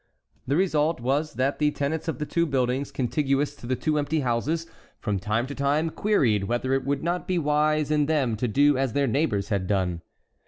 The 0.47 0.55
result 0.55 0.99
was 0.99 1.33
that 1.33 1.59
the 1.59 1.69
tenants 1.69 2.07
of 2.07 2.17
the 2.17 2.25
two 2.25 2.47
buildings 2.47 2.91
contiguous 2.91 3.53
to 3.57 3.67
the 3.67 3.75
two 3.75 3.99
empty 3.99 4.21
houses 4.21 4.65
from 4.99 5.19
time 5.19 5.45
to 5.45 5.53
time 5.53 5.91
queried 5.91 6.45
whether 6.45 6.73
it 6.73 6.83
would 6.85 7.03
not 7.03 7.27
be 7.27 7.37
wise 7.37 7.91
in 7.91 8.07
them 8.07 8.35
to 8.37 8.47
do 8.47 8.79
as 8.79 8.93
their 8.93 9.05
neighbors 9.05 9.49
had 9.49 9.67
done. 9.67 10.01